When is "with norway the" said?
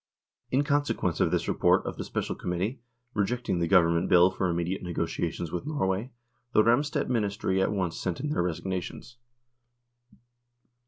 5.51-6.63